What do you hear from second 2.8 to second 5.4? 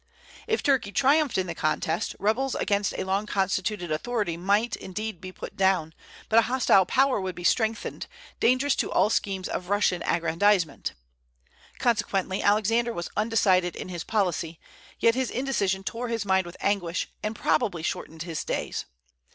a long constituted authority might indeed be